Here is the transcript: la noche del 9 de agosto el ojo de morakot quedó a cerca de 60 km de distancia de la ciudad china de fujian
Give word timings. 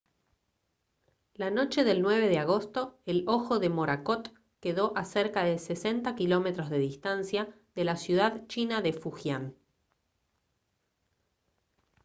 la 1.35 1.51
noche 1.51 1.83
del 1.83 2.01
9 2.01 2.27
de 2.27 2.39
agosto 2.39 2.97
el 3.05 3.23
ojo 3.27 3.59
de 3.59 3.69
morakot 3.69 4.33
quedó 4.59 4.93
a 4.97 5.05
cerca 5.05 5.43
de 5.43 5.59
60 5.59 6.15
km 6.15 6.67
de 6.71 6.79
distancia 6.79 7.55
de 7.75 7.83
la 7.83 7.95
ciudad 7.95 8.47
china 8.47 8.81
de 8.81 8.93
fujian 8.93 9.53